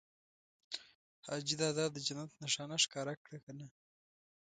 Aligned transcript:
حاجي 1.27 1.55
دادا 1.63 1.85
د 1.91 1.97
جنت 2.07 2.31
نښانه 2.43 2.77
ښکاره 2.83 3.13
کړه 3.23 3.37
که 3.45 3.51
نه؟ 3.59 3.67